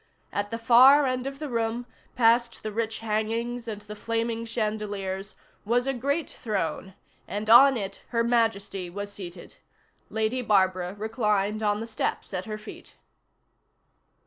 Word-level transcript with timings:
At 0.33 0.49
the 0.49 0.57
far 0.57 1.05
end 1.05 1.27
of 1.27 1.37
the 1.37 1.47
room, 1.47 1.85
past 2.15 2.63
the 2.63 2.71
rich 2.71 3.01
hangings 3.01 3.67
and 3.67 3.81
the 3.81 3.95
flaming 3.95 4.45
chandeliers, 4.45 5.35
was 5.63 5.85
a 5.85 5.93
great 5.93 6.27
throne, 6.27 6.95
and 7.27 7.47
on 7.51 7.77
it 7.77 8.01
Her 8.07 8.23
Majesty 8.23 8.89
was 8.89 9.13
seated. 9.13 9.57
Lady 10.09 10.41
Barbara 10.41 10.95
reclined 10.95 11.61
on 11.61 11.81
the 11.81 11.85
steps 11.85 12.33
at 12.33 12.45
her 12.45 12.57
feet. 12.57 12.97